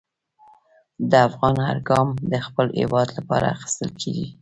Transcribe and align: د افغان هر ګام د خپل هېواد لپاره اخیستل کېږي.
د 1.09 1.11
افغان 1.27 1.55
هر 1.67 1.77
ګام 1.89 2.07
د 2.31 2.33
خپل 2.45 2.67
هېواد 2.79 3.07
لپاره 3.17 3.45
اخیستل 3.55 3.89
کېږي. 4.01 4.27